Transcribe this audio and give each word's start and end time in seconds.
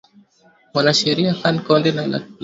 mwanasheria 0.71 1.37
khan 1.41 1.55
konde 1.67 1.89
na 1.93 2.03
latupi 2.11 2.37